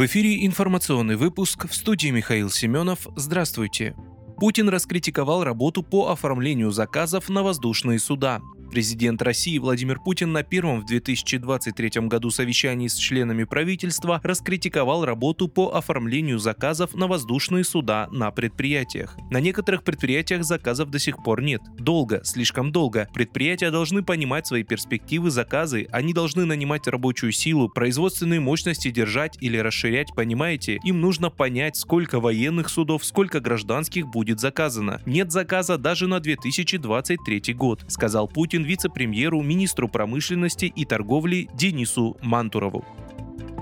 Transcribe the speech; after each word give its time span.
В 0.00 0.06
эфире 0.06 0.46
информационный 0.46 1.16
выпуск 1.16 1.68
в 1.68 1.74
студии 1.74 2.08
Михаил 2.08 2.48
Семенов. 2.48 3.06
Здравствуйте. 3.16 3.94
Путин 4.38 4.70
раскритиковал 4.70 5.44
работу 5.44 5.82
по 5.82 6.08
оформлению 6.08 6.70
заказов 6.70 7.28
на 7.28 7.42
воздушные 7.42 7.98
суда. 7.98 8.40
Президент 8.70 9.20
России 9.20 9.58
Владимир 9.58 9.98
Путин 9.98 10.30
на 10.30 10.44
первом 10.44 10.80
в 10.80 10.86
2023 10.86 12.02
году 12.02 12.30
совещании 12.30 12.86
с 12.86 12.94
членами 12.94 13.42
правительства 13.42 14.20
раскритиковал 14.22 15.04
работу 15.04 15.48
по 15.48 15.74
оформлению 15.74 16.38
заказов 16.38 16.94
на 16.94 17.08
воздушные 17.08 17.64
суда 17.64 18.08
на 18.12 18.30
предприятиях. 18.30 19.16
На 19.28 19.40
некоторых 19.40 19.82
предприятиях 19.82 20.44
заказов 20.44 20.88
до 20.90 21.00
сих 21.00 21.20
пор 21.24 21.42
нет. 21.42 21.60
Долго, 21.78 22.20
слишком 22.22 22.70
долго. 22.70 23.08
Предприятия 23.12 23.72
должны 23.72 24.04
понимать 24.04 24.46
свои 24.46 24.62
перспективы 24.62 25.30
заказы, 25.30 25.88
они 25.90 26.12
должны 26.12 26.44
нанимать 26.44 26.86
рабочую 26.86 27.32
силу, 27.32 27.68
производственные 27.68 28.38
мощности 28.38 28.92
держать 28.92 29.36
или 29.40 29.56
расширять, 29.56 30.14
понимаете? 30.14 30.78
Им 30.84 31.00
нужно 31.00 31.28
понять, 31.30 31.74
сколько 31.74 32.20
военных 32.20 32.68
судов, 32.68 33.04
сколько 33.04 33.40
гражданских 33.40 34.06
будет 34.06 34.38
заказано. 34.38 35.02
Нет 35.06 35.32
заказа 35.32 35.76
даже 35.76 36.06
на 36.06 36.20
2023 36.20 37.54
год, 37.54 37.84
сказал 37.88 38.28
Путин 38.28 38.59
вице-премьеру, 38.62 39.42
министру 39.42 39.88
промышленности 39.88 40.66
и 40.66 40.84
торговли 40.84 41.48
Денису 41.54 42.16
Мантурову. 42.22 42.84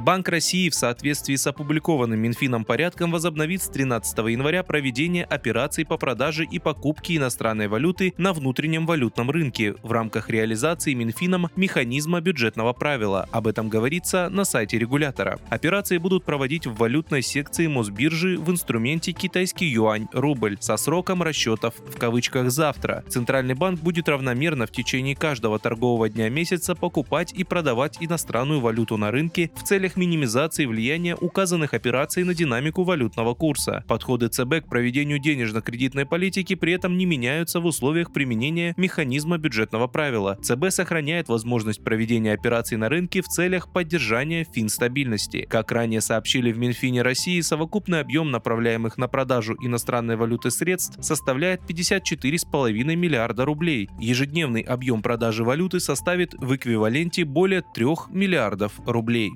Банк 0.09 0.27
России 0.30 0.71
в 0.71 0.75
соответствии 0.75 1.37
с 1.37 1.47
опубликованным 1.47 2.19
Минфином 2.19 2.65
порядком 2.65 3.11
возобновит 3.11 3.61
с 3.61 3.69
13 3.69 4.17
января 4.31 4.62
проведение 4.62 5.23
операций 5.23 5.84
по 5.84 5.98
продаже 5.98 6.47
и 6.50 6.59
покупке 6.59 7.17
иностранной 7.17 7.69
валюты 7.69 8.15
на 8.17 8.33
внутреннем 8.33 8.87
валютном 8.87 9.31
рынке 9.31 9.75
в 9.83 9.92
рамках 9.92 10.31
реализации 10.31 10.95
Минфином 10.95 11.48
механизма 11.56 12.23
бюджетного 12.23 12.73
правила. 12.73 13.28
Об 13.33 13.48
этом 13.48 13.69
говорится 13.69 14.31
на 14.31 14.45
сайте 14.45 14.78
регулятора. 14.78 15.41
Операции 15.50 15.98
будут 15.98 16.25
проводить 16.25 16.67
в 16.67 16.75
валютной 16.77 17.20
секции 17.20 17.67
Мосбиржи 17.67 18.39
в 18.39 18.50
инструменте 18.50 19.12
китайский 19.12 19.67
юань-рубль 19.67 20.56
со 20.59 20.78
сроком 20.78 21.22
расчетов 21.22 21.75
в 21.87 21.98
кавычках 21.98 22.50
«завтра». 22.50 23.05
Центральный 23.11 23.55
банк 23.55 23.81
будет 23.81 24.09
равномерно 24.09 24.67
в 24.67 24.72
течение 24.72 25.15
каждого 25.15 25.59
торгового 25.59 26.09
дня 26.09 26.31
месяца 26.31 26.75
покупать 26.75 27.34
и 27.34 27.45
продавать 27.45 27.98
иностранную 28.00 28.61
валюту 28.61 28.97
на 28.97 29.11
рынке 29.11 29.50
в 29.55 29.65
целях 29.65 29.97
минимизации 29.98 30.64
влияния 30.64 31.14
указанных 31.14 31.74
операций 31.74 32.24
на 32.24 32.34
динамику 32.34 32.84
валютного 32.84 33.34
курса. 33.34 33.84
Подходы 33.86 34.28
ЦБ 34.28 34.64
к 34.64 34.68
проведению 34.68 35.18
денежно-кредитной 35.18 36.06
политики 36.06 36.54
при 36.54 36.72
этом 36.72 36.96
не 36.96 37.04
меняются 37.04 37.60
в 37.60 37.66
условиях 37.66 38.12
применения 38.12 38.72
механизма 38.76 39.36
бюджетного 39.36 39.86
правила. 39.88 40.38
ЦБ 40.42 40.70
сохраняет 40.70 41.28
возможность 41.28 41.84
проведения 41.84 42.32
операций 42.32 42.78
на 42.78 42.88
рынке 42.88 43.20
в 43.20 43.26
целях 43.26 43.72
поддержания 43.72 44.44
финстабильности. 44.44 45.46
Как 45.48 45.72
ранее 45.72 46.00
сообщили 46.00 46.52
в 46.52 46.58
Минфине 46.58 47.02
России, 47.02 47.41
совокупный 47.41 48.00
объем 48.00 48.30
направляемых 48.30 48.96
на 48.96 49.08
продажу 49.08 49.56
иностранной 49.60 50.16
валюты 50.16 50.50
средств 50.50 50.96
составляет 51.04 51.60
54,5 51.69 52.94
миллиарда 52.94 53.44
рублей. 53.44 53.88
Ежедневный 53.98 54.62
объем 54.62 55.02
продажи 55.02 55.44
валюты 55.44 55.80
составит 55.80 56.34
в 56.34 56.54
эквиваленте 56.54 57.24
более 57.24 57.62
3 57.74 57.86
миллиардов 58.10 58.72
рублей. 58.86 59.32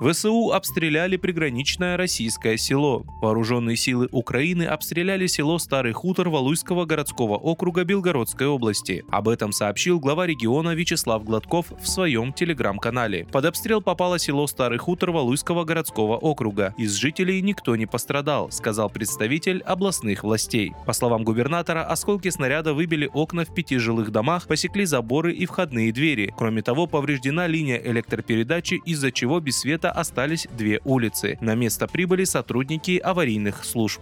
ВСУ 0.00 0.52
обстреляли 0.52 1.16
приграничное 1.16 1.96
российское 1.96 2.56
село. 2.56 3.04
Вооруженные 3.20 3.76
силы 3.76 4.08
Украины 4.12 4.62
обстреляли 4.62 5.26
село 5.26 5.58
Старый 5.58 5.92
Хутор 5.92 6.28
Валуйского 6.28 6.84
городского 6.84 7.36
округа 7.36 7.82
Белгородской 7.82 8.46
области. 8.46 9.04
Об 9.10 9.28
этом 9.28 9.50
сообщил 9.50 9.98
глава 9.98 10.26
региона 10.26 10.72
Вячеслав 10.76 11.24
Гладков 11.24 11.72
в 11.72 11.88
своем 11.88 12.32
телеграм-канале. 12.32 13.26
Под 13.32 13.46
обстрел 13.46 13.82
попало 13.82 14.20
село 14.20 14.46
Старый 14.46 14.78
Хутор 14.78 15.10
Валуйского 15.10 15.64
городского 15.64 16.16
округа. 16.16 16.74
Из 16.78 16.94
жителей 16.94 17.42
никто 17.42 17.74
не 17.74 17.86
пострадал, 17.86 18.52
сказал 18.52 18.90
представитель 18.90 19.62
областных 19.62 20.22
властей. 20.22 20.74
По 20.86 20.92
словам 20.92 21.24
губернатора, 21.24 21.84
осколки 21.84 22.30
снаряда 22.30 22.72
выбили 22.72 23.10
окна 23.12 23.44
в 23.44 23.52
пяти 23.52 23.78
жилых 23.78 24.12
домах, 24.12 24.46
посекли 24.46 24.84
заборы 24.84 25.32
и 25.32 25.44
входные 25.44 25.92
двери. 25.92 26.32
Кроме 26.38 26.62
того, 26.62 26.86
повреждена 26.86 27.48
линия 27.48 27.82
электропередачи, 27.84 28.80
из-за 28.86 29.10
чего 29.10 29.40
без 29.40 29.58
света 29.58 29.87
остались 29.90 30.46
две 30.56 30.80
улицы. 30.84 31.38
На 31.40 31.54
место 31.54 31.86
прибыли 31.86 32.24
сотрудники 32.24 32.98
аварийных 32.98 33.64
служб. 33.64 34.00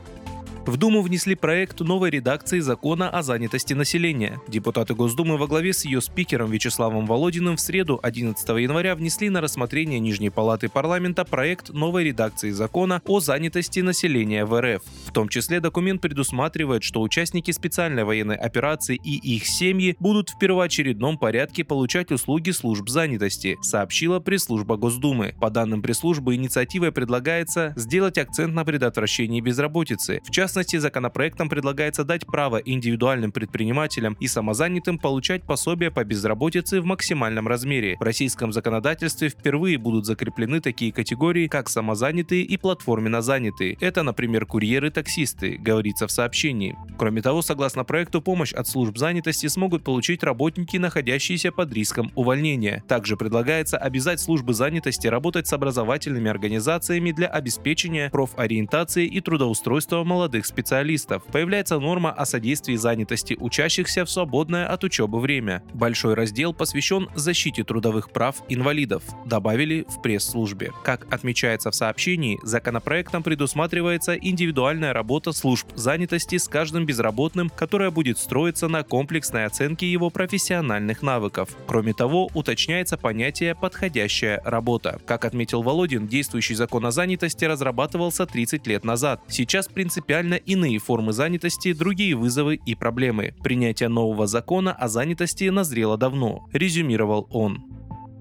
В 0.66 0.78
Думу 0.78 1.00
внесли 1.00 1.36
проект 1.36 1.78
новой 1.78 2.10
редакции 2.10 2.58
закона 2.58 3.08
о 3.08 3.22
занятости 3.22 3.72
населения. 3.72 4.40
Депутаты 4.48 4.94
Госдумы 4.94 5.36
во 5.38 5.46
главе 5.46 5.72
с 5.72 5.84
ее 5.84 6.00
спикером 6.00 6.50
Вячеславом 6.50 7.06
Володиным 7.06 7.54
в 7.54 7.60
среду 7.60 8.00
11 8.02 8.48
января 8.48 8.96
внесли 8.96 9.30
на 9.30 9.40
рассмотрение 9.40 10.00
Нижней 10.00 10.28
Палаты 10.30 10.68
парламента 10.68 11.24
проект 11.24 11.68
новой 11.70 12.02
редакции 12.02 12.50
закона 12.50 13.00
о 13.06 13.20
занятости 13.20 13.78
населения 13.78 14.44
в 14.44 14.60
РФ. 14.60 14.82
В 15.06 15.12
том 15.12 15.28
числе 15.28 15.60
документ 15.60 16.00
предусматривает, 16.00 16.82
что 16.82 17.00
участники 17.00 17.52
специальной 17.52 18.02
военной 18.02 18.36
операции 18.36 18.96
и 18.96 19.18
их 19.36 19.46
семьи 19.46 19.96
будут 20.00 20.30
в 20.30 20.38
первоочередном 20.38 21.16
порядке 21.16 21.62
получать 21.62 22.10
услуги 22.10 22.50
служб 22.50 22.88
занятости, 22.88 23.56
сообщила 23.62 24.18
пресс-служба 24.18 24.76
Госдумы. 24.76 25.36
По 25.40 25.48
данным 25.48 25.80
пресс-службы, 25.80 26.34
инициативой 26.34 26.90
предлагается 26.90 27.72
сделать 27.76 28.18
акцент 28.18 28.52
на 28.52 28.64
предотвращении 28.64 29.40
безработицы. 29.40 30.20
В 30.24 30.32
частности, 30.32 30.55
частности, 30.56 30.76
законопроектом 30.78 31.50
предлагается 31.50 32.02
дать 32.02 32.24
право 32.24 32.56
индивидуальным 32.56 33.30
предпринимателям 33.30 34.16
и 34.20 34.26
самозанятым 34.26 34.98
получать 34.98 35.42
пособия 35.42 35.90
по 35.90 36.02
безработице 36.02 36.80
в 36.80 36.86
максимальном 36.86 37.46
размере. 37.46 37.96
В 38.00 38.02
российском 38.02 38.52
законодательстве 38.52 39.28
впервые 39.28 39.76
будут 39.76 40.06
закреплены 40.06 40.62
такие 40.62 40.92
категории, 40.92 41.46
как 41.46 41.68
самозанятые 41.68 42.42
и 42.42 42.56
платформенно 42.56 43.20
занятые. 43.20 43.76
Это, 43.80 44.02
например, 44.02 44.46
курьеры-таксисты, 44.46 45.58
говорится 45.58 46.06
в 46.06 46.10
сообщении. 46.10 46.74
Кроме 46.96 47.20
того, 47.20 47.42
согласно 47.42 47.84
проекту, 47.84 48.22
помощь 48.22 48.54
от 48.54 48.66
служб 48.66 48.96
занятости 48.96 49.48
смогут 49.48 49.84
получить 49.84 50.22
работники, 50.22 50.78
находящиеся 50.78 51.52
под 51.52 51.70
риском 51.74 52.12
увольнения. 52.14 52.82
Также 52.88 53.18
предлагается 53.18 53.76
обязать 53.76 54.20
службы 54.20 54.54
занятости 54.54 55.06
работать 55.06 55.46
с 55.46 55.52
образовательными 55.52 56.30
организациями 56.30 57.12
для 57.12 57.26
обеспечения 57.26 58.08
профориентации 58.08 59.06
и 59.06 59.20
трудоустройства 59.20 60.02
молодых 60.02 60.45
специалистов. 60.46 61.22
Появляется 61.32 61.78
норма 61.78 62.10
о 62.10 62.24
содействии 62.24 62.76
занятости 62.76 63.36
учащихся 63.38 64.04
в 64.04 64.10
свободное 64.10 64.66
от 64.66 64.84
учебы 64.84 65.20
время. 65.20 65.62
Большой 65.74 66.14
раздел 66.14 66.52
посвящен 66.54 67.08
защите 67.14 67.64
трудовых 67.64 68.10
прав 68.10 68.36
инвалидов, 68.48 69.02
добавили 69.24 69.84
в 69.88 70.00
пресс-службе. 70.02 70.72
Как 70.82 71.12
отмечается 71.12 71.70
в 71.70 71.74
сообщении, 71.74 72.38
законопроектом 72.42 73.22
предусматривается 73.22 74.14
индивидуальная 74.14 74.92
работа 74.92 75.32
служб 75.32 75.66
занятости 75.74 76.38
с 76.38 76.48
каждым 76.48 76.86
безработным, 76.86 77.50
которая 77.50 77.90
будет 77.90 78.18
строиться 78.18 78.68
на 78.68 78.82
комплексной 78.82 79.44
оценке 79.44 79.90
его 79.90 80.10
профессиональных 80.10 81.02
навыков. 81.02 81.50
Кроме 81.66 81.92
того, 81.92 82.30
уточняется 82.34 82.96
понятие 82.96 83.54
«подходящая 83.54 84.40
работа». 84.44 85.00
Как 85.06 85.24
отметил 85.24 85.62
Володин, 85.62 86.06
действующий 86.06 86.54
закон 86.54 86.86
о 86.86 86.90
занятости 86.90 87.44
разрабатывался 87.44 88.26
30 88.26 88.66
лет 88.66 88.84
назад. 88.84 89.20
Сейчас 89.28 89.68
принципиально 89.68 90.34
иные 90.36 90.78
формы 90.78 91.12
занятости, 91.12 91.72
другие 91.72 92.14
вызовы 92.14 92.54
и 92.54 92.74
проблемы. 92.74 93.34
Принятие 93.42 93.88
нового 93.88 94.26
закона 94.26 94.72
о 94.72 94.88
занятости 94.88 95.44
назрело 95.44 95.96
давно, 95.96 96.48
резюмировал 96.52 97.26
он. 97.30 97.64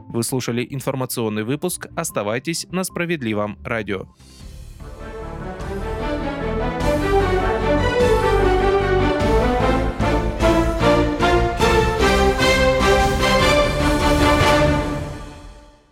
Вы 0.07 0.23
слушали 0.23 0.65
информационный 0.69 1.43
выпуск. 1.43 1.87
Оставайтесь 1.95 2.67
на 2.71 2.83
справедливом 2.83 3.57
радио. 3.63 4.07